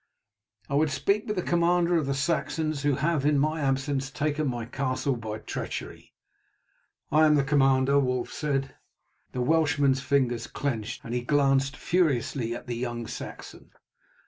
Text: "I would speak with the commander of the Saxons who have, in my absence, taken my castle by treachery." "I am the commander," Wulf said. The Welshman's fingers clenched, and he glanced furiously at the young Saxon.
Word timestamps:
"I 0.67 0.73
would 0.73 0.89
speak 0.89 1.27
with 1.27 1.35
the 1.35 1.43
commander 1.43 1.95
of 1.95 2.07
the 2.07 2.15
Saxons 2.15 2.81
who 2.81 2.95
have, 2.95 3.23
in 3.23 3.37
my 3.37 3.61
absence, 3.61 4.09
taken 4.09 4.47
my 4.47 4.65
castle 4.65 5.15
by 5.15 5.37
treachery." 5.37 6.15
"I 7.11 7.27
am 7.27 7.35
the 7.35 7.43
commander," 7.43 7.99
Wulf 7.99 8.31
said. 8.31 8.73
The 9.33 9.41
Welshman's 9.41 10.01
fingers 10.01 10.47
clenched, 10.47 11.01
and 11.03 11.13
he 11.13 11.21
glanced 11.21 11.77
furiously 11.77 12.55
at 12.55 12.65
the 12.65 12.75
young 12.75 13.05
Saxon. 13.05 13.73